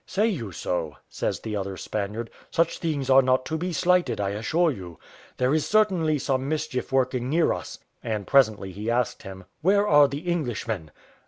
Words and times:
"Say 0.07 0.25
you 0.29 0.51
so?" 0.51 0.95
says 1.09 1.41
the 1.41 1.55
other 1.55 1.77
Spaniard; 1.77 2.31
"such 2.49 2.79
things 2.79 3.07
are 3.11 3.21
not 3.21 3.45
to 3.45 3.55
be 3.55 3.71
slighted, 3.71 4.19
I 4.19 4.31
assure 4.31 4.71
you; 4.71 4.97
there 5.37 5.53
is 5.53 5.67
certainly 5.67 6.17
some 6.17 6.49
mischief 6.49 6.91
working 6.91 7.29
near 7.29 7.53
us;" 7.53 7.77
and 8.03 8.25
presently 8.25 8.71
he 8.71 8.89
asked 8.89 9.21
him, 9.21 9.43
"Where 9.61 9.87
are 9.87 10.07
the 10.07 10.27
Englishmen?" 10.27 10.89